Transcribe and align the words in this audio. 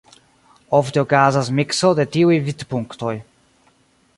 Ofte 0.77 1.01
okazas 1.01 1.51
mikso 1.59 1.91
de 1.99 2.07
tiuj 2.17 2.39
vidpunktoj. 2.49 3.15